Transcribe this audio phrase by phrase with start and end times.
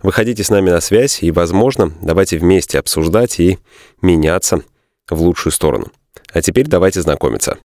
[0.00, 3.58] Выходите с нами на связь и, возможно, давайте вместе обсуждать и
[4.00, 4.62] меняться
[5.10, 5.90] в лучшую сторону.
[6.32, 7.58] А теперь давайте знакомиться.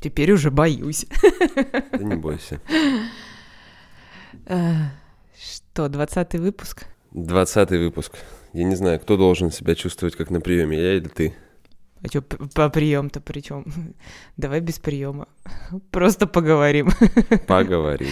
[0.00, 1.06] Теперь уже боюсь.
[1.92, 2.60] Да не бойся.
[4.46, 4.72] Э,
[5.36, 6.86] что, двадцатый выпуск?
[7.10, 8.12] Двадцатый выпуск.
[8.52, 11.34] Я не знаю, кто должен себя чувствовать как на приеме, я или ты?
[12.02, 13.66] А что по прием-то причем?
[14.36, 15.26] Давай без приема.
[15.90, 16.88] Просто поговорим.
[17.48, 18.10] Поговорим.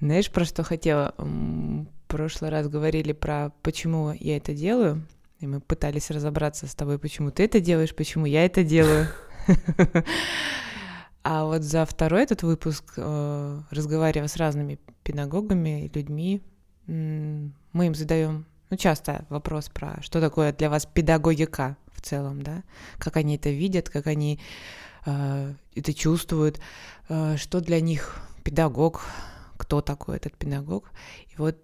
[0.00, 1.14] Знаешь, про что хотела?
[2.08, 5.06] Прошлый раз говорили про почему я это делаю.
[5.40, 9.08] И мы пытались разобраться с тобой, почему ты это делаешь, почему я это делаю.
[11.28, 16.40] А вот за второй этот выпуск, э, разговаривая с разными педагогами, людьми,
[16.86, 22.62] мы им задаем, ну, часто вопрос про, что такое для вас педагогика в целом, да,
[22.98, 24.38] как они это видят, как они
[25.04, 26.60] э, это чувствуют,
[27.08, 29.04] э, что для них педагог,
[29.56, 30.92] кто такой этот педагог.
[31.26, 31.58] И вот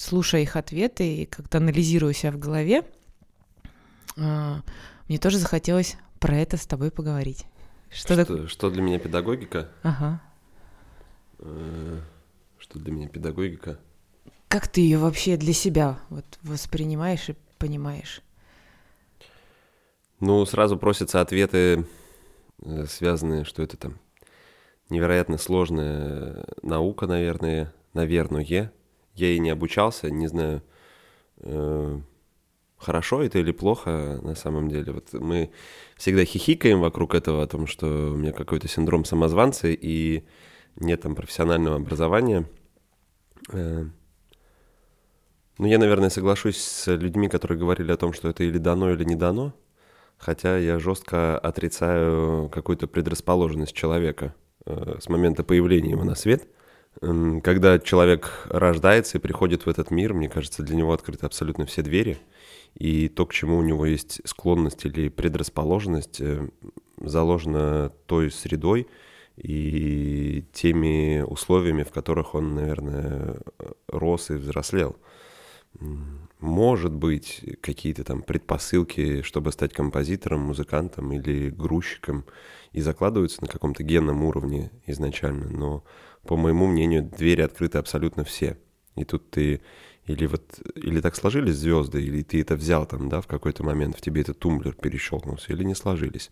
[0.00, 2.84] слушая их ответы и как-то анализируя себя в голове,
[4.16, 4.54] э,
[5.08, 7.46] мне тоже захотелось про это с тобой поговорить.
[7.90, 8.48] Что, что, так...
[8.48, 9.68] что для меня педагогика?
[9.82, 10.22] Ага.
[11.38, 12.00] Э,
[12.58, 13.78] что для меня педагогика?
[14.48, 18.22] Как ты ее вообще для себя вот воспринимаешь и понимаешь?
[20.20, 21.86] Ну, сразу просятся ответы,
[22.62, 23.98] э, связанные, что это там
[24.90, 28.72] невероятно сложная наука, наверное, наверное.
[29.18, 30.62] Я ей не обучался, не знаю,
[31.38, 32.00] э,
[32.76, 34.92] хорошо это или плохо на самом деле.
[34.92, 35.50] Вот мы
[35.96, 40.22] всегда хихикаем вокруг этого, о том, что у меня какой-то синдром самозванца и
[40.76, 42.48] нет там профессионального образования.
[43.52, 43.84] Э,
[45.58, 49.02] ну, я, наверное, соглашусь с людьми, которые говорили о том, что это или дано, или
[49.02, 49.52] не дано,
[50.16, 54.34] хотя я жестко отрицаю какую-то предрасположенность человека
[54.66, 56.46] э, с момента появления его на свет.
[57.00, 61.82] Когда человек рождается и приходит в этот мир, мне кажется, для него открыты абсолютно все
[61.82, 62.18] двери,
[62.74, 66.48] и то, к чему у него есть склонность или предрасположенность, э,
[66.98, 68.88] заложено той средой
[69.36, 73.36] и теми условиями, в которых он, наверное,
[73.88, 74.96] рос и взрослел–
[76.40, 82.24] может быть, какие-то там предпосылки, чтобы стать композитором, музыкантом или грузчиком,
[82.72, 85.84] и закладываются на каком-то генном уровне изначально, но,
[86.26, 88.58] по моему мнению, двери открыты абсолютно все.
[88.94, 89.62] И тут ты
[90.06, 93.96] или вот или так сложились звезды, или ты это взял там, да, в какой-то момент
[93.96, 96.30] в тебе этот тумблер перещелкнулся, или не сложились.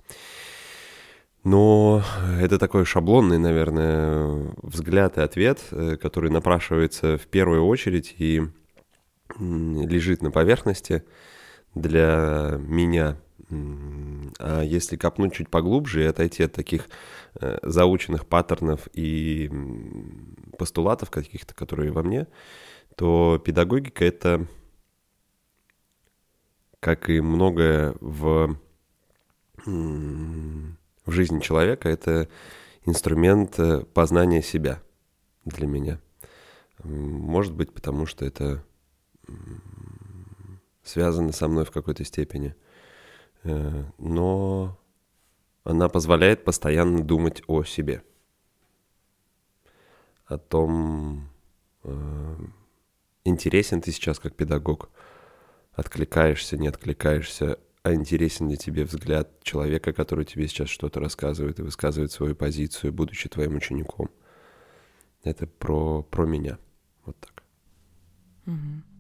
[1.45, 2.03] Но
[2.41, 8.43] это такой шаблонный, наверное, взгляд и ответ, э, который напрашивается в первую очередь, и
[9.39, 11.05] лежит на поверхности
[11.75, 13.19] для меня.
[14.39, 16.89] А если копнуть чуть поглубже и отойти от таких
[17.41, 19.51] э, заученных паттернов и
[20.59, 22.27] постулатов каких-то, которые во мне,
[22.97, 24.47] то педагогика— это,
[26.81, 28.59] как и многое в,
[29.65, 32.29] в жизни человека, это
[32.85, 34.83] инструмент э, познания себя
[35.45, 36.01] для меня.
[36.83, 38.65] Может быть, потому что это
[40.83, 42.55] связана со мной в какой-то степени.
[43.43, 44.79] Э, но
[45.65, 48.03] она позволяет постоянно думать о себе.
[50.27, 51.29] О том,
[51.85, 52.37] э,
[53.25, 54.91] интересен ты сейчас как педагог,
[55.73, 61.63] откликаешься, не откликаешься, а интересен ли тебе взгляд человека, который тебе сейчас что-то рассказывает и
[61.63, 64.11] высказывает свою позицию, будучи твоим учеником.
[65.23, 66.59] Это про, про меня.
[67.05, 67.45] Вот так.
[68.47, 68.96] Угу.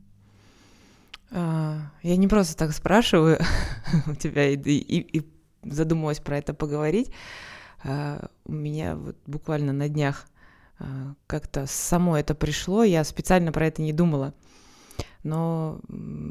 [1.31, 3.38] А, я не просто так спрашиваю
[4.06, 5.26] у тебя и, и, и
[5.64, 7.11] задумалась про это поговорить.
[7.82, 10.26] А, у меня вот буквально на днях
[10.78, 14.34] а, как-то само это пришло, я специально про это не думала.
[15.23, 15.81] Но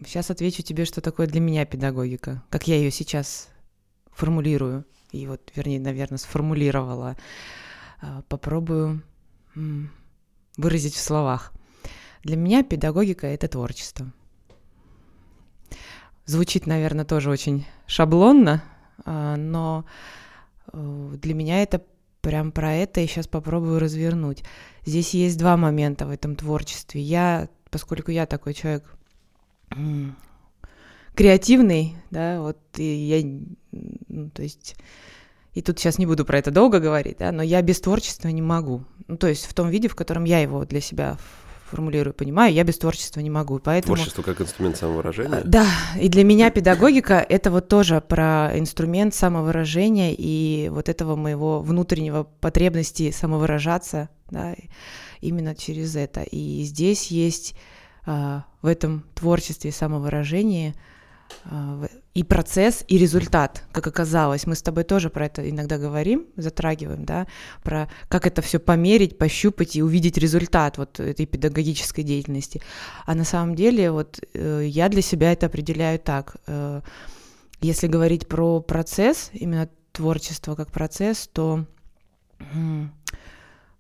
[0.06, 3.50] сейчас отвечу тебе, что такое для меня педагогика, как я ее сейчас
[4.14, 7.18] формулирую, и вот, вернее, наверное, сформулировала.
[8.30, 9.02] Попробую
[10.56, 11.52] выразить в словах.
[12.24, 14.14] Для меня педагогика— это творчество—
[16.26, 18.64] Звучит, наверное, тоже очень шаблонно,
[19.06, 19.86] а, но
[20.74, 21.84] э, для меня это
[22.22, 24.44] прям про это, и сейчас попробую развернуть.
[24.86, 27.00] Здесь есть два момента в этом творчестве.
[27.02, 28.84] Я, поскольку я такой человек,
[31.14, 33.48] креативный, да, вот и я,
[34.08, 34.76] ну, то есть,
[35.54, 38.42] и тут сейчас не буду про это долго говорить, да, но я без творчества не
[38.42, 38.84] могу.
[39.08, 41.18] Ну, то есть в том виде, в котором я его для себя
[41.76, 43.60] формулирую, понимаю, я без творчества не могу.
[43.60, 43.96] Поэтому...
[43.96, 45.42] Творчество как инструмент самовыражения?
[45.44, 45.68] Да,
[46.00, 52.24] и для меня педагогика— это вот тоже про инструмент самовыражения и вот этого моего внутреннего
[52.24, 54.56] потребности самовыражаться, да,
[55.20, 56.22] именно через это.
[56.22, 57.56] И здесь есть
[58.06, 60.76] а, в этом творчестве самовыражении
[61.44, 64.48] а, и процесс, и результат, как оказалось.
[64.48, 67.28] Мы с тобой тоже про это иногда говорим, затрагиваем, да,
[67.62, 72.62] про как это все померить, пощупать и увидеть результат вот этой педагогической деятельности.
[73.06, 76.38] А на самом деле вот э, я для себя это определяю так.
[76.48, 76.82] Э,
[77.60, 81.66] если говорить про процесс, именно творчество как процесс, то
[82.40, 82.86] э,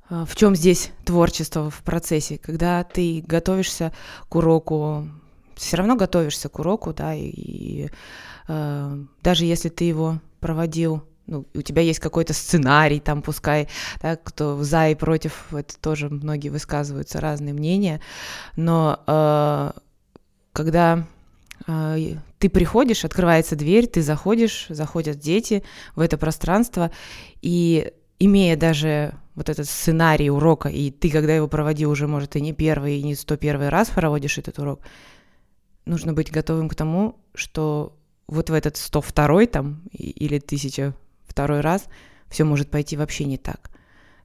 [0.09, 2.37] в чем здесь творчество в процессе?
[2.37, 3.93] Когда ты готовишься
[4.27, 5.07] к уроку,
[5.55, 7.89] все равно готовишься к уроку, да, и, и
[8.47, 13.67] э, даже если ты его проводил ну, у тебя есть какой-то сценарий, там, пускай,
[14.01, 17.99] да, кто за и против, это тоже многие высказываются, разные мнения,
[18.55, 19.71] но э,
[20.53, 21.07] когда
[21.67, 21.97] э,
[22.37, 25.63] ты приходишь, открывается дверь, ты заходишь, заходят дети
[25.95, 26.91] в это пространство,
[27.41, 32.41] и имея даже вот этот сценарий урока, и ты, когда его проводил, уже, может, и
[32.41, 34.81] не первый, и не сто первый раз проводишь этот урок,
[35.85, 37.97] нужно быть готовым к тому, что
[38.27, 41.85] вот в этот 102 там или 1002 раз
[42.29, 43.69] все может пойти вообще не так.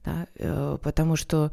[0.03, 0.27] Да?
[0.35, 1.51] Э, потому что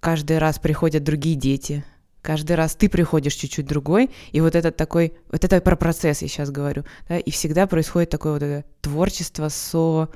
[0.00, 1.84] каждый раз приходят другие дети,
[2.22, 6.28] каждый раз ты приходишь чуть-чуть другой, и вот этот такой, вот это про процесс я
[6.28, 10.08] сейчас говорю, да, и всегда происходит такое вот это творчество, со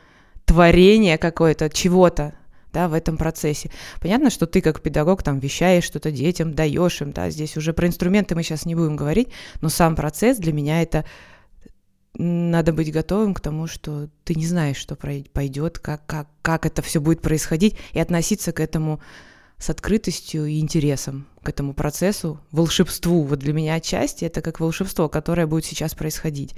[0.44, 2.34] творение какое-то, чего-то,
[2.72, 3.70] да, в этом процессе.
[4.00, 7.86] Понятно, что ты как педагог там вещаешь что-то детям, даешь им, да, здесь уже про
[7.86, 9.28] инструменты мы сейчас не будем говорить,
[9.60, 11.04] но сам процесс для меня это
[12.14, 16.82] надо быть готовым к тому, что ты не знаешь, что пойдет, как, как, как это
[16.82, 19.00] все будет происходить, и относиться к этому
[19.58, 23.22] с открытостью и интересом, к этому процессу, волшебству.
[23.22, 26.54] Вот для меня отчасти это как волшебство, которое будет сейчас происходить.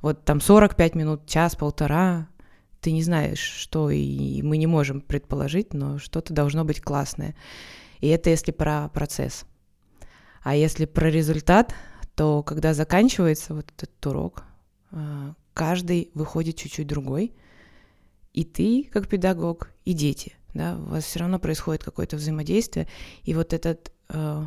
[0.00, 2.28] Вот там 45 минут, час, полтора,
[2.80, 7.34] ты не знаешь, что, и мы не можем предположить, но что-то должно быть классное.
[8.00, 9.44] И это если про процесс.
[10.42, 11.74] А если про результат,
[12.14, 14.44] то когда заканчивается вот этот урок,
[14.90, 17.34] а, каждый выходит чуть-чуть другой,
[18.32, 22.88] и ты как педагог, и дети, да, у вас все равно происходит какое-то взаимодействие,
[23.24, 24.46] и вот этот э,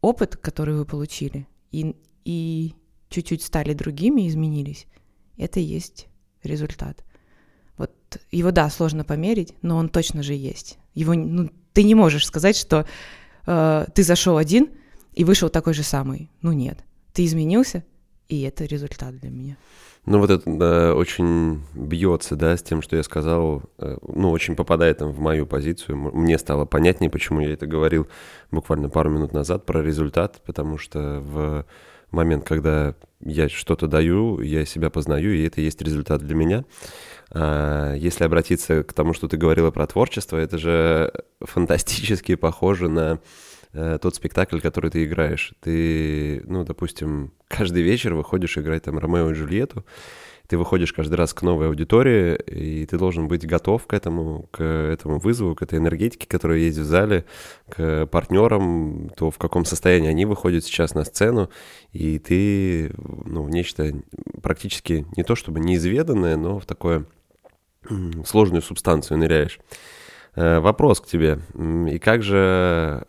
[0.00, 2.74] опыт, который вы получили, и, и
[3.08, 4.86] чуть-чуть стали другими, изменились,
[5.36, 6.08] это и есть
[6.42, 7.04] результат.
[8.30, 10.78] Его, да, сложно померить, но он точно же есть.
[10.94, 12.86] Его, ну, ты не можешь сказать, что
[13.46, 14.68] э, ты зашел один
[15.12, 16.30] и вышел такой же самый.
[16.42, 17.84] Ну нет, ты изменился,
[18.28, 19.56] и это результат для меня.
[20.06, 24.54] Ну вот это да, очень бьется, да, с тем, что я сказал, э, ну очень
[24.54, 25.96] попадает там в мою позицию.
[25.96, 28.06] Мне стало понятнее, почему я это говорил
[28.50, 31.66] буквально пару минут назад про результат, потому что в
[32.10, 36.64] момент, когда я что-то даю, я себя познаю, и это есть результат для меня.
[37.30, 43.20] А, если обратиться к тому, что ты говорила про творчество, это же фантастически похоже на
[43.72, 45.54] э, тот спектакль, который ты играешь.
[45.60, 49.84] Ты, ну, допустим, каждый вечер выходишь играть там Ромео и Джульетту,
[50.46, 54.62] ты выходишь каждый раз к новой аудитории, и ты должен быть готов к этому, к
[54.62, 57.24] этому вызову, к этой энергетике, которая есть в зале,
[57.70, 61.50] к партнерам, то в каком состоянии они выходят сейчас на сцену,
[61.92, 63.92] и ты, ну, нечто
[64.42, 67.06] практически не то чтобы неизведанное, но в такое
[68.24, 69.58] сложную субстанцию ныряешь.
[70.36, 71.40] Э, вопрос к тебе.
[71.90, 73.04] И как же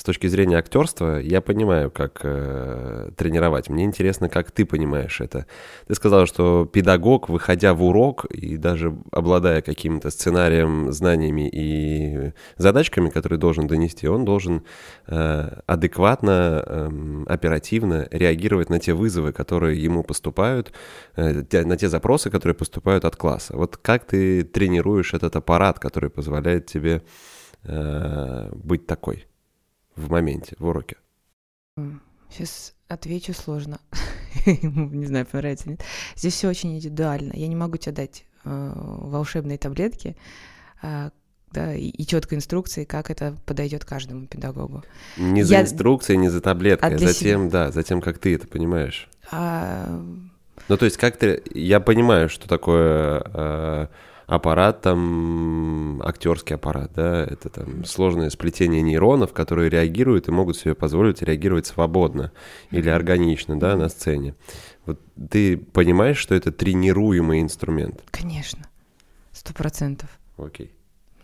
[0.00, 3.68] с точки зрения актерства я понимаю, как э, тренировать.
[3.68, 5.44] Мне интересно, как ты понимаешь это.
[5.88, 13.10] Ты сказал, что педагог, выходя в урок и даже обладая каким-то сценарием, знаниями и задачками,
[13.10, 14.62] которые должен донести, он должен
[15.06, 20.72] э, адекватно, э, оперативно реагировать на те вызовы, которые ему поступают,
[21.16, 23.54] э, на те запросы, которые поступают от класса.
[23.54, 27.02] Вот как ты тренируешь этот аппарат, который позволяет тебе
[27.64, 29.26] э, быть такой?
[29.96, 30.96] В моменте, в уроке?
[32.30, 33.80] Сейчас отвечу сложно.
[34.46, 35.82] не знаю, понравится нет.
[36.16, 37.32] Здесь все очень индивидуально.
[37.34, 40.16] Я не могу тебе дать э, волшебные таблетки,
[40.82, 41.10] э,
[41.50, 44.84] да, и, и четкой инструкции, как это подойдет каждому педагогу.
[45.16, 45.62] Не за я...
[45.62, 49.08] инструкцией, не за таблеткой, а, а за тем, да, за тем, как ты это понимаешь.
[49.32, 50.00] А...
[50.68, 51.42] Ну, то есть, как ты...
[51.52, 53.22] Я понимаю, что такое...
[53.34, 53.86] Э,
[54.30, 60.76] аппарат там, актерский аппарат, да, это там сложное сплетение нейронов, которые реагируют и могут себе
[60.76, 62.30] позволить реагировать свободно
[62.70, 64.36] или органично, да, на сцене.
[64.86, 68.04] Вот ты понимаешь, что это тренируемый инструмент?
[68.12, 68.68] Конечно,
[69.32, 70.08] сто процентов.
[70.36, 70.72] Окей.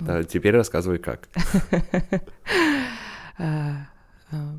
[0.00, 0.06] Ну.
[0.10, 1.28] А теперь рассказывай, как.
[3.38, 3.88] А,
[4.30, 4.58] а,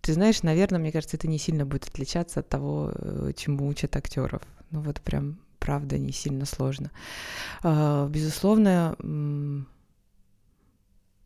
[0.00, 3.94] ты знаешь, наверное, мне кажется, это не сильно будет отличаться от того, э, чему учат
[3.94, 4.42] актеров.
[4.72, 6.90] Ну вот прям правда не сильно сложно.
[7.62, 8.96] А, безусловно,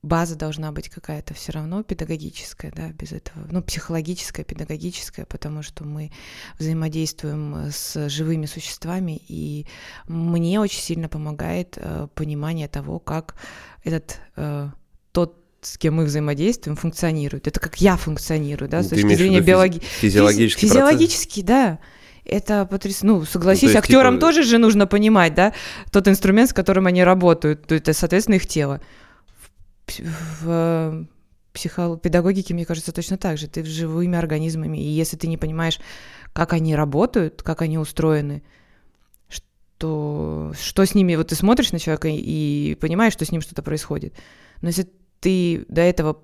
[0.02, 5.84] база должна быть какая-то все равно педагогическая, да, без этого, ну, психологическая, педагогическая, потому что
[5.84, 6.10] мы
[6.58, 9.66] взаимодействуем с живыми существами, и
[10.06, 13.34] мне очень сильно помогает э, понимание того, как
[13.84, 14.70] этот э,
[15.12, 17.46] тот с кем мы взаимодействуем, функционирует.
[17.46, 19.80] Это как я функционирую, да, ну, с точки зрения биологии.
[19.80, 20.60] Физиологически.
[20.62, 21.78] Физиологически, да.
[22.30, 23.06] Это потрясающе.
[23.06, 24.26] Ну, согласись, ну, актерам типа...
[24.26, 25.52] тоже же нужно понимать, да,
[25.90, 27.66] тот инструмент, с которым они работают.
[27.66, 28.80] То это, соответственно, их тело
[29.88, 31.04] в э,
[31.52, 33.48] психопедагогике, мне кажется, точно так же.
[33.48, 35.80] Ты живыми организмами, и если ты не понимаешь,
[36.32, 38.44] как они работают, как они устроены,
[39.28, 43.62] что, что с ними, вот ты смотришь на человека и понимаешь, что с ним что-то
[43.62, 44.14] происходит.
[44.62, 46.22] Но если ты до этого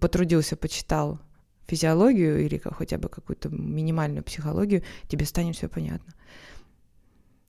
[0.00, 1.20] потрудился, почитал
[1.72, 6.12] физиологию или хотя бы какую-то минимальную психологию, тебе станет все понятно.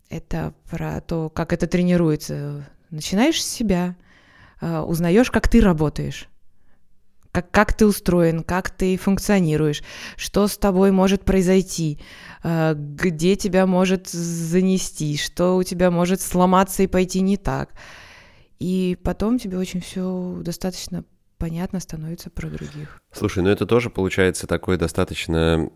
[0.10, 2.68] Это про то, как это тренируется.
[2.90, 3.96] Начинаешь с себя,
[4.64, 6.30] Э, узнаешь, как ты работаешь,
[7.34, 9.84] как, как ты устроен, как ты функционируешь,
[10.16, 12.00] что с тобой может произойти,
[12.46, 17.74] э, где тебя может занести, что у тебя может сломаться и пойти не так.
[18.60, 21.04] И потом тебе очень все достаточно
[21.38, 23.02] понятно становится про других.
[23.12, 25.70] Слушай, ну это тоже получается такой достаточно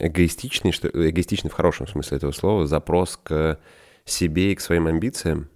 [0.00, 3.58] эгоистичный, что эгоистичный в хорошем смысле этого слова, запрос к
[4.04, 5.48] себе и к своим амбициям.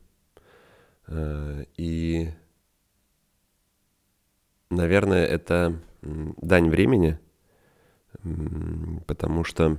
[1.07, 2.31] Э, и
[4.75, 7.19] Наверное, это дань времени,
[9.07, 9.78] потому что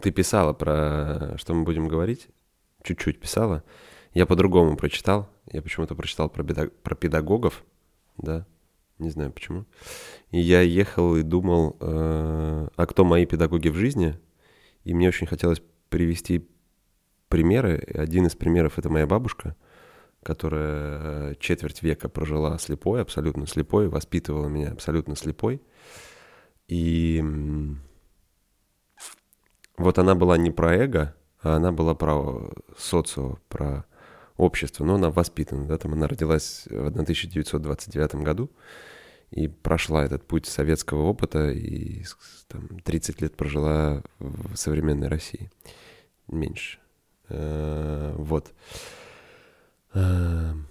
[0.00, 2.28] ты писала про что мы будем говорить,
[2.82, 3.64] чуть-чуть писала.
[4.14, 5.28] Я по-другому прочитал.
[5.52, 6.72] Я почему-то прочитал про, педаг...
[6.82, 7.64] про педагогов,
[8.16, 8.46] да,
[8.98, 9.66] не знаю почему.
[10.30, 14.18] И я ехал и думал, э, а кто мои педагоги в жизни.
[14.84, 16.48] И мне очень хотелось привести
[17.28, 17.78] примеры.
[17.94, 19.56] Один из примеров— это моя бабушка—
[20.24, 25.62] которая э, четверть века прожила слепой, абсолютно слепой, воспитывала меня абсолютно слепой.
[26.66, 27.22] И
[29.76, 33.84] вот она была не про эго, а она была про социо, про
[34.36, 34.84] общество.
[34.84, 38.50] Но она воспитана, да, там она родилась в 1929 году
[39.30, 42.04] и прошла этот путь советского опыта и
[42.48, 45.50] там, 30 лет прожила в современной России.
[46.28, 46.78] Меньше.
[47.28, 48.52] Э, вот.
[49.94, 50.68] Эм,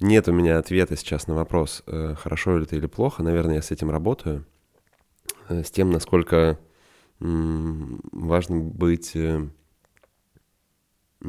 [0.00, 3.22] нет у меня ответа сейчас на вопрос, э, хорошо ли это или плохо.
[3.22, 4.44] Наверное, я с этим работаю.
[5.48, 6.58] Э, с тем, насколько
[7.18, 9.46] важно быть э,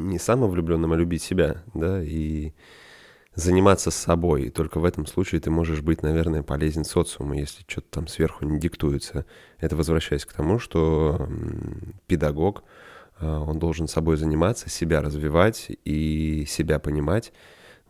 [0.09, 2.53] не самовлюбленным, а любить себя, да, и
[3.33, 4.43] заниматься собой.
[4.43, 8.45] И только в этом случае ты можешь быть, наверное, полезен социуму, если что-то там сверху
[8.45, 9.25] не диктуется.
[9.59, 11.29] Это возвращаясь к тому, что
[12.07, 12.63] педагог—
[13.21, 17.31] а, он должен собой заниматься, себя развивать и себя понимать.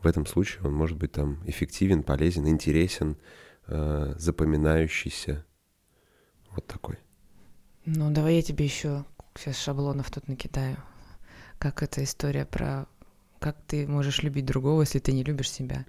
[0.01, 3.18] В этом случае он может быть там эффективен, полезен, интересен,
[3.65, 5.46] а, запоминающийся.
[6.51, 6.98] Вот такой.
[7.86, 9.06] Ну, давай я тебе еще
[9.38, 10.77] сейчас шаблонов тут накидаю.
[11.62, 12.88] Как эта история про
[13.39, 15.86] как ты можешь любить другого, если ты не любишь себя.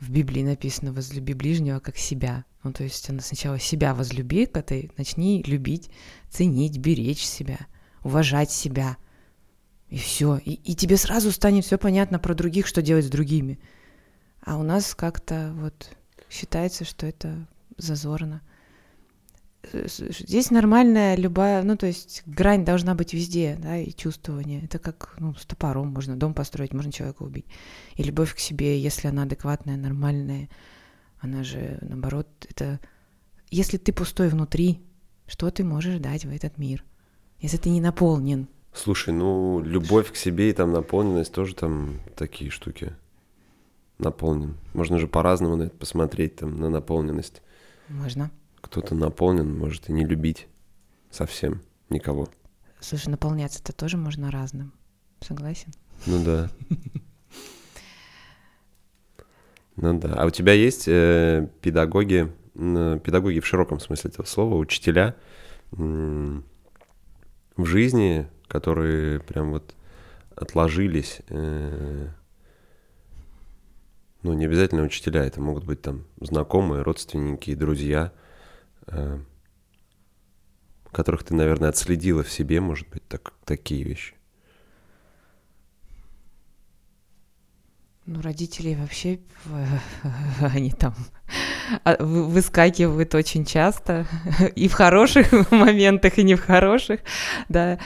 [0.00, 2.44] В Библии написано «возлюби ближнего, как себя».
[2.62, 5.90] Ну, то есть она сначала себя возлюби, когда ты начни любить,
[6.30, 7.58] ценить, беречь себя–
[8.02, 8.96] уважать себя.
[9.88, 10.38] И все.
[10.38, 13.58] И, и тебе сразу станет все понятно про других, что делать с другими.
[14.42, 15.90] А у нас как-то вот
[16.30, 17.46] считается, что это
[17.76, 18.42] зазорно.
[19.72, 24.62] Здесь нормальная любая, ну то есть грань должна быть везде, да, и чувствование.
[24.64, 27.46] Это как ну, с топором можно дом построить, можно человека убить.
[27.96, 30.48] И любовь к себе, если она адекватная, нормальная,
[31.20, 32.80] она же, наоборот, это...
[33.50, 34.82] Если ты пустой внутри,
[35.26, 36.84] что ты можешь дать в этот мир?
[37.40, 38.48] если ты не наполнен.
[38.72, 42.92] Слушай, ну, любовь к себе и там наполненность тоже там такие штуки.
[43.98, 44.56] Наполнен.
[44.74, 47.42] Можно же по-разному на это посмотреть, там, на наполненность.
[47.88, 48.30] Можно.
[48.60, 50.48] Кто-то наполнен, может и не любить
[51.10, 52.28] совсем никого.
[52.80, 54.72] Слушай, наполняться-то тоже можно разным.
[55.20, 55.72] Согласен?
[56.06, 56.50] Ну да.
[59.80, 60.12] Ну да.
[60.14, 65.14] А у тебя есть э, педагоги, э, педагоги в широком смысле этого слова, учителя,
[65.70, 66.42] в
[67.56, 69.76] жизни, которые прям вот
[70.34, 71.20] отложились.
[71.28, 72.08] Э,
[74.24, 78.27] ну, не обязательно учителя, это могут быть там знакомые, родственники, друзья, э,
[80.92, 84.14] которых ты, наверное, отследила в себе, может быть, так, такие вещи.
[88.06, 89.20] Ну, родители вообще,
[90.40, 90.94] они там
[91.84, 94.06] а, выскакивают очень часто,
[94.56, 97.00] и в хороших моментах, и не в хороших,
[97.48, 97.78] да.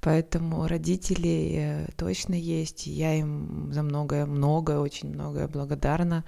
[0.00, 6.24] Поэтому родители э, точно есть, я им за многое, многое, очень многое благодарна.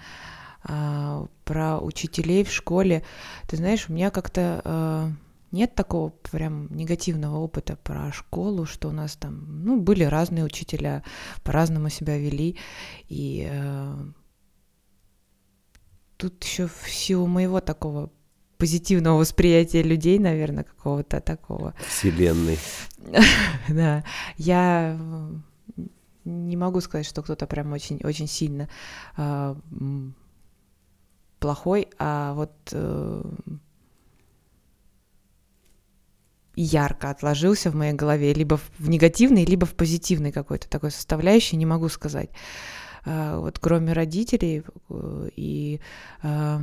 [0.64, 3.04] А, про учителей в школе,
[3.48, 5.10] ты знаешь, у меня как-то а,
[5.52, 11.02] нет такого прям негативного опыта про школу, что у нас там, ну, были разные учителя,
[11.44, 12.56] по-разному себя вели,
[13.08, 13.94] и э,
[16.16, 18.10] тут еще в силу моего такого
[18.56, 21.74] позитивного восприятия людей, наверное, какого-то такого.
[21.86, 22.58] Вселенной.
[23.68, 24.04] Да,
[24.38, 24.98] я
[26.24, 28.68] не могу сказать, что кто-то прям очень, очень сильно
[31.42, 33.22] плохой, а вот э,
[36.56, 41.66] ярко отложился в моей голове, либо в негативной, либо в позитивной какой-то такой составляющей, не
[41.66, 42.30] могу сказать.
[43.04, 45.80] А, вот кроме родителей э, и
[46.22, 46.62] а,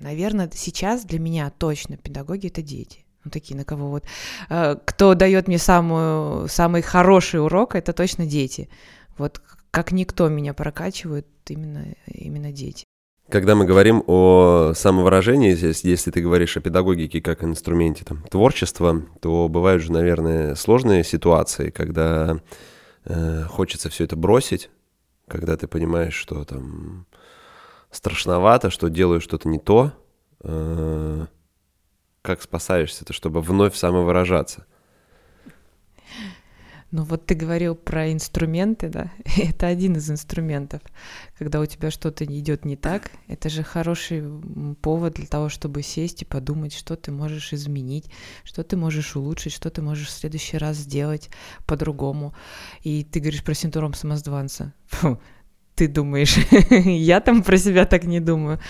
[0.00, 3.04] наверное, сейчас для меня точно педагоги это дети.
[3.24, 4.04] Ну, такие, на кого вот...
[4.48, 8.68] А, кто дает мне самую, самый хороший урок, это точно дети.
[9.16, 9.40] Вот
[9.72, 12.84] как никто меня прокачивает, именно, именно дети.
[13.28, 19.02] Когда мы говорим о самовыражении, здесь, если ты говоришь о педагогике как инструменте там, творчества,
[19.20, 22.38] то бывают же, наверное, сложные ситуации, когда
[23.04, 24.68] э, хочется все это бросить,
[25.26, 27.06] когда ты понимаешь, что там
[27.90, 29.92] страшновато, что делаю что-то не то.
[30.44, 31.26] Э,
[32.20, 34.66] как спасаешься-то, чтобы вновь самовыражаться?
[36.92, 39.10] Ну вот ты говорил про инструменты, да?
[39.36, 40.82] это один из инструментов.
[41.38, 44.22] Когда у тебя что-то идет не так, это же хороший
[44.82, 48.10] повод для того, чтобы сесть и подумать, что ты можешь изменить,
[48.44, 51.30] что ты можешь улучшить, что ты можешь в следующий раз сделать
[51.66, 52.34] по-другому.
[52.82, 54.74] И ты говоришь про синдром самозванца.
[54.88, 55.18] Фу,
[55.74, 56.36] ты думаешь,
[56.70, 58.60] я там про себя так не думаю.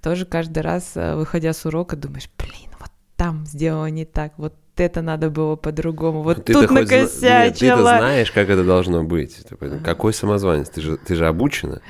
[0.00, 4.54] Тоже каждый раз, э, выходя с урока, думаешь, блин, вот там сделала не так, вот
[4.76, 6.22] это надо было по-другому.
[6.22, 7.42] Вот ты тут накосячила.
[7.42, 9.38] Нет, ты знаешь, как это должно быть.
[9.84, 10.70] Какой самозванец?
[10.70, 11.82] Ты же, ты же обучена.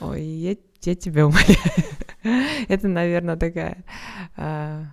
[0.00, 1.56] Ой, я, я тебя умоляю.
[2.68, 3.84] это, наверное, такая...
[4.36, 4.84] А,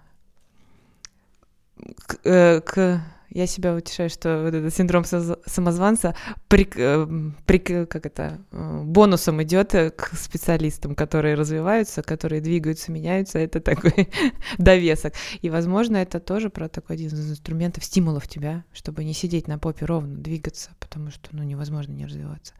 [2.08, 3.02] к, э, к
[3.34, 6.16] я себя утешаю, что вот этот синдром самозванца
[6.48, 12.92] при, э, при, как это, э, бонусом идет э, к специалистам, которые развиваются, которые двигаются,
[12.92, 13.40] меняются.
[13.40, 14.10] Это такой
[14.60, 15.14] довесок.
[15.42, 19.58] И, возможно, это тоже про такой один из инструментов стимулов тебя, чтобы не сидеть на
[19.58, 22.54] попе ровно, двигаться, потому что ну, невозможно не развиваться.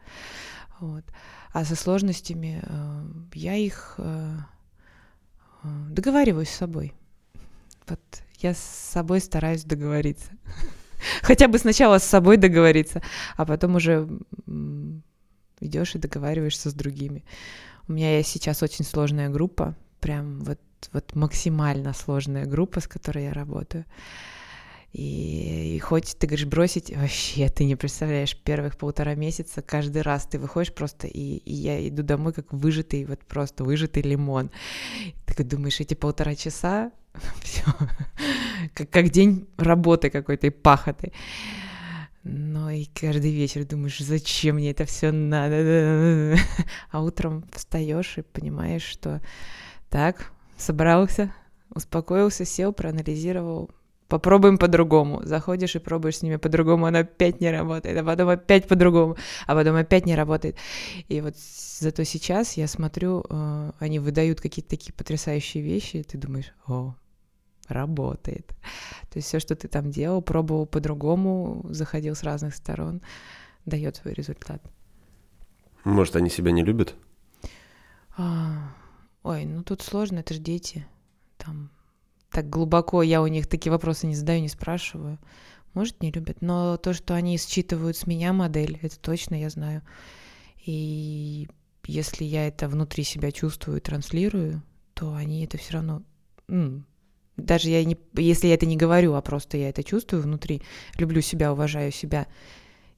[0.80, 1.04] Вот.
[1.52, 2.60] А со сложностями
[3.32, 3.96] я их
[5.62, 6.94] договариваюсь с собой.
[7.86, 8.00] Вот
[8.44, 10.30] я с собой стараюсь договориться.
[11.22, 13.02] Хотя бы сначала с собой договориться,
[13.36, 14.08] а потом уже
[15.60, 17.24] идешь и договариваешься с другими.
[17.88, 20.60] У меня есть сейчас очень сложная группа, прям вот,
[20.92, 23.84] вот максимально сложная группа, с которой я работаю.
[24.92, 30.24] И, и хоть ты говоришь бросить, вообще ты не представляешь, первых полтора месяца каждый раз
[30.26, 34.52] ты выходишь просто, и, и я иду домой как выжатый, вот просто выжатый лимон.
[35.26, 36.92] Ты думаешь, эти полтора часа,
[37.42, 37.64] все,
[38.74, 41.12] как, как день работы какой-то и пахоты.
[42.22, 46.36] Но и каждый вечер думаешь, зачем мне это все надо?
[46.90, 49.20] А утром встаешь и понимаешь, что
[49.90, 51.34] так, собрался,
[51.74, 53.70] успокоился, сел, проанализировал,
[54.08, 55.20] попробуем по-другому.
[55.24, 59.54] Заходишь и пробуешь с ними по-другому, она опять не работает, а потом опять по-другому, а
[59.54, 60.56] потом опять не работает.
[61.08, 66.16] И вот зато сейчас я смотрю, э, они выдают какие-то такие потрясающие вещи, и ты
[66.16, 66.94] думаешь, о,
[67.68, 68.48] работает.
[69.10, 73.02] То есть все, что ты там делал, пробовал по-другому, заходил с разных сторон,
[73.64, 74.62] дает свой результат.
[75.84, 76.94] Может, они себя не любят?
[78.16, 78.74] А,
[79.22, 80.86] ой, ну тут сложно, это же дети.
[81.36, 81.70] Там
[82.30, 85.18] так глубоко я у них такие вопросы не задаю, не спрашиваю.
[85.72, 89.82] Может, не любят, но то, что они считывают с меня модель, это точно я знаю.
[90.64, 91.48] И
[91.86, 94.62] если я это внутри себя чувствую, транслирую,
[94.94, 96.02] то они это все равно...
[96.48, 96.86] М-
[97.36, 100.62] даже я не, если я это не говорю, а просто я это чувствую внутри,
[100.98, 102.26] люблю себя, уважаю себя,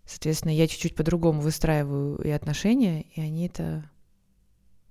[0.05, 3.89] соответственно, я чуть-чуть по-другому выстраиваю и отношения, и они это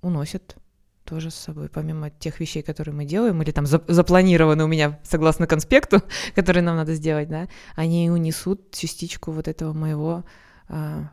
[0.01, 0.57] уносят
[1.05, 5.47] тоже с собой, помимо тех вещей, которые мы делаем, или там запланированы у меня согласно
[5.47, 6.01] конспекту,
[6.35, 10.25] который нам надо сделать, да, они унесут частичку вот этого моего
[10.67, 11.11] а,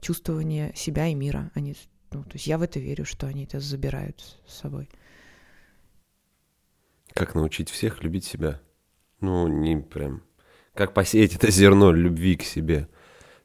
[0.00, 1.50] чувствования себя и мира.
[1.54, 1.74] Они,
[2.12, 4.88] ну, то есть я в это верю, что они это забирают с собой.
[7.14, 8.60] Как научить всех любить себя?
[9.20, 10.22] Ну, не прям...
[10.74, 12.88] Как посеять это зерно любви к себе?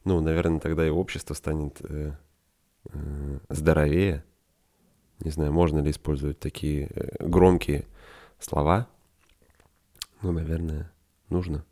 [0.04, 2.14] Ну, наверное, тогда и общество станет э,
[2.94, 4.24] э, здоровее.
[5.20, 7.86] Не знаю, можно ли использовать такие э, громкие
[8.40, 8.88] слова.
[10.22, 10.92] Ну, наверное,
[11.30, 11.66] нужно.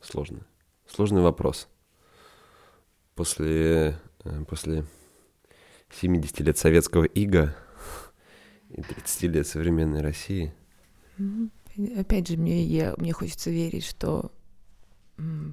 [0.00, 0.46] Сложно.
[0.86, 1.68] Сложный вопрос.
[3.14, 4.84] После, э, после
[5.90, 7.54] 70 лет советского ига
[8.72, 10.52] и 30 лет современной России.
[11.96, 14.32] Опять же, мне, я, мне хочется верить, что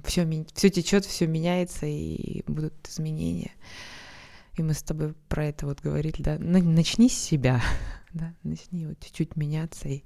[0.04, 3.52] все, все течет, все меняется, и будут изменения.
[4.56, 6.38] И мы с тобой про это вот говорили, да.
[6.38, 7.62] Начни с себя,
[8.12, 10.02] да, начни вот чуть-чуть меняться и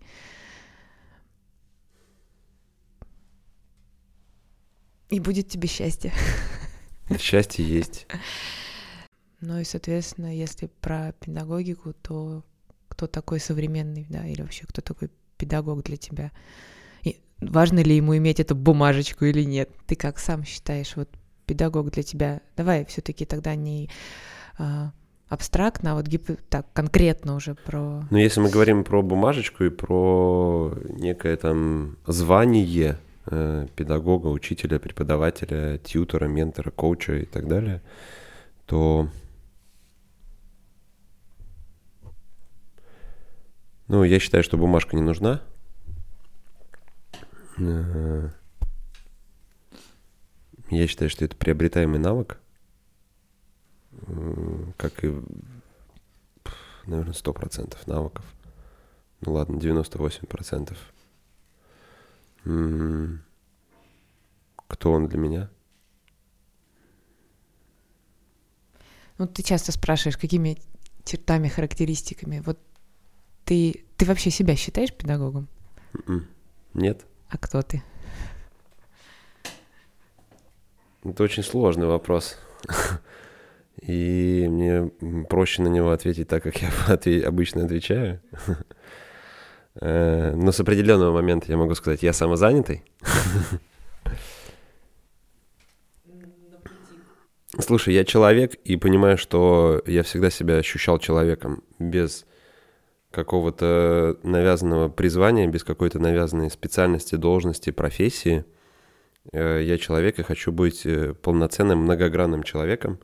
[5.11, 6.13] и будет тебе счастье.
[7.19, 8.07] Счастье есть.
[9.41, 12.43] Ну и, соответственно, если про педагогику, то
[12.95, 16.31] кто такой современный, да, или вообще кто такой педагог для тебя?
[17.03, 19.71] И важно ли ему иметь эту бумажечку или нет?
[19.87, 21.09] Ты как сам считаешь, вот
[21.45, 22.41] педагог для тебя?
[22.57, 23.91] Давай все-таки тогда не
[24.59, 24.93] а,
[25.29, 26.31] абстрактно, а вот гип...
[26.49, 28.05] так конкретно уже про...
[28.11, 35.79] Ну, если мы говорим про бумажечку и про некое там звание э, педагога, учителя, преподавателя,
[35.79, 37.83] тьютера, ментора, коуча и так далее,
[38.67, 39.09] то
[43.89, 45.43] Ну, я считаю, что бумажка не нужна.
[47.59, 48.31] Э,
[50.71, 52.41] я считаю, что это приобретаемый навык,
[54.77, 55.15] как и,
[56.87, 58.25] наверное, 100% навыков.
[59.21, 60.77] Ну ладно, 98%.
[64.67, 65.51] Кто он для меня?
[69.19, 70.59] Ну, ты часто спрашиваешь, какими
[71.05, 72.41] чертами, характеристиками.
[72.41, 72.59] Вот
[73.45, 75.49] ты, ты вообще себя считаешь педагогом?
[76.07, 76.27] М-м.
[76.75, 77.05] Нет.
[77.29, 77.83] А кто ты?
[81.05, 82.39] Это очень сложный вопрос.
[83.83, 84.91] И мне
[85.29, 86.71] проще на него ответить так, как я
[87.29, 88.21] обычно отвечаю.
[89.81, 92.85] Э, но с определенного момента я могу сказать, я самозанятый.
[97.59, 102.25] Слушай, я человек и понимаю, что я всегда себя ощущал человеком без
[103.15, 108.45] какого-то навязанного призвания, без какой-то навязанной специальности, должности, профессии.
[109.33, 112.99] Э, я человек и хочу быть э, полноценным, многогранным человеком,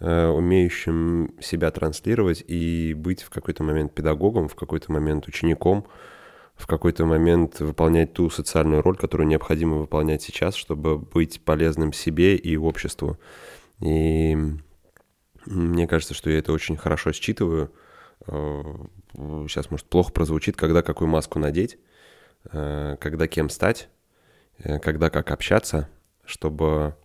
[0.00, 5.86] э, умеющим себя транслировать и быть в какой-то момент педагогом, в какой-то момент учеником,
[6.56, 12.36] в какой-то момент выполнять ту социальную роль, которую необходимо выполнять сейчас, чтобы быть полезным себе
[12.36, 13.18] и обществу.
[13.80, 14.36] И
[15.46, 17.70] мне кажется, что я это очень хорошо считываю–
[18.26, 21.78] сейчас, может, плохо прозвучит, когда какую маску надеть,
[22.50, 23.88] э, когда кем стать,
[24.58, 25.88] э, когда как общаться,
[26.24, 26.96] чтобы,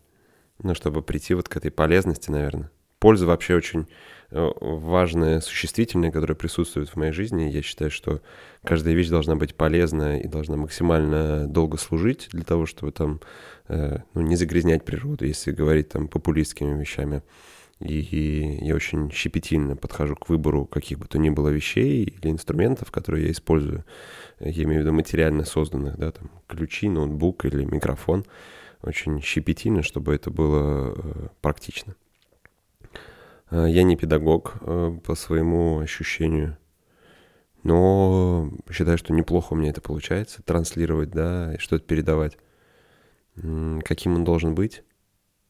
[0.61, 2.71] ну, чтобы прийти вот к этой полезности, наверное.
[2.99, 3.87] Польза вообще очень
[4.31, 7.43] э, важное существительное, которое присутствует в моей жизни.
[7.43, 8.21] Я считаю, что
[8.63, 13.21] каждая вещь должна быть полезна и должна максимально долго служить для того, чтобы там
[13.69, 17.21] ну, не загрязнять природу, если говорить там популистскими вещами.
[17.79, 22.91] И я очень щепетильно подхожу к выбору каких бы то ни было вещей или инструментов,
[22.91, 23.85] которые я использую.
[24.39, 28.25] Я имею в виду материально созданных, да, там ключи, ноутбук или микрофон.
[28.81, 31.95] Очень щепетильно, чтобы это было э, практично.
[33.51, 36.57] Э, я не педагог э, по своему ощущению,
[37.63, 42.37] но считаю, что неплохо у меня это получается, транслировать, да, и что-то передавать.
[43.83, 44.83] Каким он должен быть?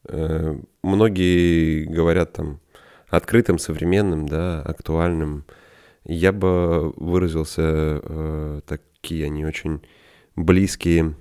[0.08, 2.60] Э, многие говорят там
[3.08, 5.44] открытым, современным, да, актуальным.
[6.04, 9.82] Я бы выразился э, такие они очень
[10.36, 11.14] близкие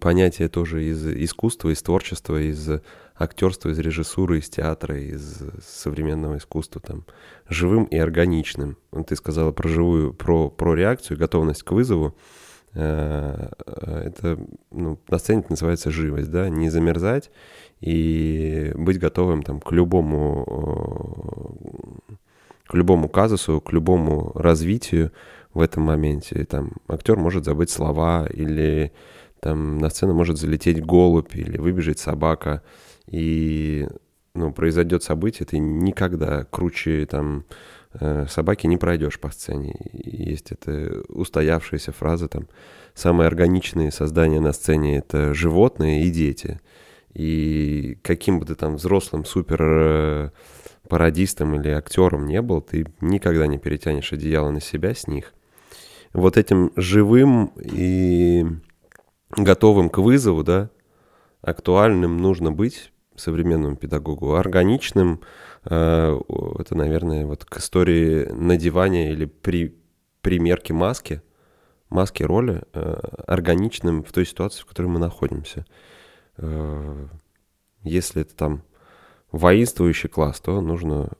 [0.00, 2.80] понятия тоже из искусства, из творчества, из
[3.14, 7.04] актерства, из режиссуры, из театра, из современного искусства, там,
[7.48, 8.78] живым и органичным.
[9.06, 12.16] Ты сказала про живую, про, про реакцию, готовность к вызову.
[12.76, 14.38] Это
[14.70, 17.30] ну, на сцене это называется живость, да, не замерзать
[17.80, 21.52] и быть готовым там к любому
[22.66, 25.12] к любому казусу, к любому развитию
[25.54, 26.44] в этом моменте.
[26.44, 28.92] Там актер может забыть слова или
[29.40, 32.62] там на сцену может залететь голубь или выбежать собака.
[33.06, 33.86] И
[34.34, 37.44] ну, произойдет событие, ты никогда круче там э,
[38.28, 39.74] собаки не пройдешь по сцене.
[39.92, 42.48] Есть эта устоявшаяся фраза там
[42.94, 46.60] самые органичные создания на сцене это животные и дети.
[47.12, 50.30] И каким бы ты там взрослым супер э,
[50.88, 55.32] пародистом или актером не был, ты никогда не перетянешь одеяло на себя с них.
[56.12, 58.46] Вот этим живым и
[59.30, 60.70] готовым к вызову, да,
[61.40, 69.76] актуальным нужно быть современному педагогу, органичным, э, это, наверное, вот к истории надевания или при,
[70.20, 71.22] примерки маски,
[71.90, 72.80] маски роли, э,
[73.26, 75.66] органичным в той ситуации, в которой мы находимся.
[76.36, 77.08] Э,
[77.82, 78.62] если это там
[79.32, 81.10] воинствующий класс, то нужно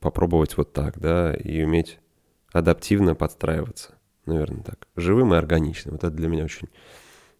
[0.00, 1.98] попробовать вот так, да, и уметь
[2.52, 3.94] адаптивно подстраиваться,
[4.26, 4.86] наверное, так.
[4.96, 5.94] Живым и органичным.
[5.94, 6.68] Вот это для меня очень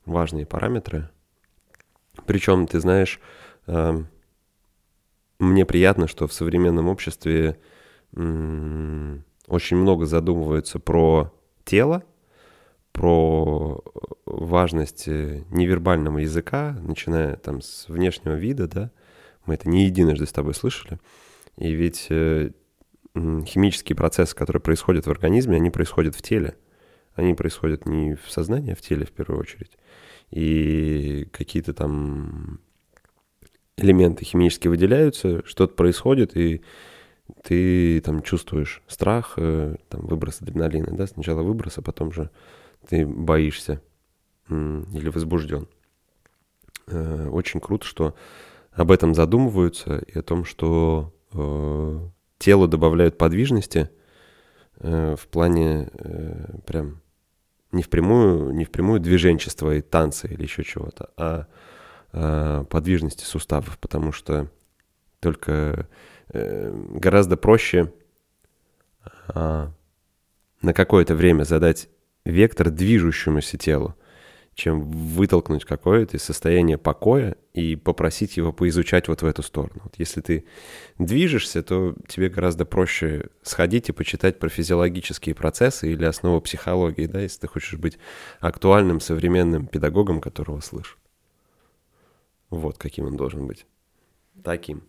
[0.04, 1.10] важные параметры.
[2.26, 3.20] Причем, ты знаешь,
[3.66, 4.08] эм,
[5.42, 7.58] мне приятно, что в современном обществе
[8.14, 11.32] очень много задумываются про
[11.64, 12.04] тело,
[12.92, 13.82] про
[14.26, 18.90] важность э, невербального языка, начиная там с внешнего вида, да,
[19.46, 20.98] мы это не единожды с тобой слышали,
[21.56, 22.50] и ведь э,
[23.14, 26.54] химические процессы, которые происходят в организме, они происходят в теле,
[27.14, 29.72] они происходят не в сознании, а в теле в первую очередь.
[30.30, 32.60] И какие-то там
[33.76, 36.62] элементы химически выделяются, что-то происходит, и
[37.42, 42.30] ты там чувствуешь страх, э, там выброс адреналина, да, сначала выброс, а потом же
[42.88, 43.80] ты боишься
[44.48, 45.68] или возбужден.
[46.88, 48.14] Э, очень круто, что
[48.72, 51.98] об этом задумываются и о том, что э,
[52.38, 53.90] телу добавляют подвижности
[54.78, 55.90] в плане
[56.66, 57.02] прям
[57.70, 61.46] не впрямую, не впрямую движенчество и танцы или еще чего-то, а
[62.12, 64.50] подвижности суставов, потому что
[65.20, 65.88] только
[66.32, 67.92] э, гораздо проще
[69.28, 69.72] а,
[70.60, 71.88] на какое-то время задать
[72.24, 73.94] вектор движущемуся телу,
[74.54, 79.80] чем вытолкнуть какое-то из состояния покоя и попросить его поизучать вот в эту сторону.
[79.84, 80.44] Вот если ты
[80.98, 87.20] движешься, то тебе гораздо проще сходить и почитать про физиологические процессы или основу психологии, да,
[87.20, 87.98] если ты хочешь быть
[88.40, 90.98] актуальным современным педагогом, которого слышат.
[92.52, 93.64] Вот каким он должен быть.
[94.44, 94.84] Таким.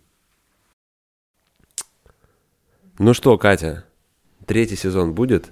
[3.00, 3.86] Ну что, Катя,
[4.46, 5.50] третий сезон будет?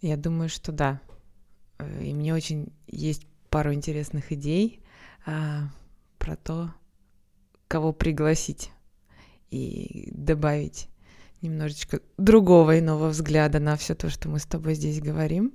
[0.00, 1.00] Я думаю, что да.
[2.00, 4.80] И мне очень есть пару интересных идей
[5.24, 5.68] а,
[6.18, 6.74] про то,
[7.68, 8.72] кого пригласить
[9.52, 10.88] и добавить
[11.42, 15.52] немножечко другого иного взгляда на все то, что мы с тобой здесь говорим.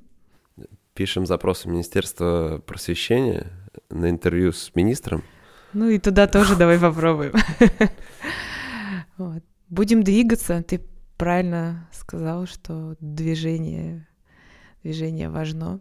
[0.94, 3.52] Пишем запрос в Министерство просвещения
[3.90, 5.24] на интервью с министром.
[5.74, 7.34] Ну и туда тоже давай попробуем.
[9.18, 9.44] Вот.
[9.70, 10.64] Будем двигаться.
[10.64, 10.82] Ты
[11.16, 14.08] правильно сказал, что движение
[14.84, 15.80] движение важно.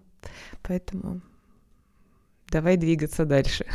[0.63, 1.23] Поэтому
[2.49, 3.67] давай двигаться дальше.